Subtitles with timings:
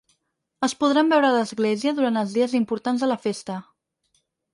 [0.67, 3.59] Es podran veure a l’església durant els dies importants de la festa.